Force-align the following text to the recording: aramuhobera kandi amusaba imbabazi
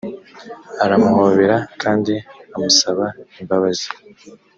aramuhobera 0.83 1.57
kandi 1.81 2.13
amusaba 2.55 3.05
imbabazi 3.41 3.87